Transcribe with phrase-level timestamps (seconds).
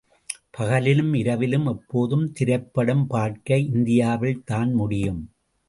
[0.57, 5.21] பகலிலும் இரவிலும் எப்போதும் திரைப்படம் பார்க்க இந்தியாவில் தான் முடியும்!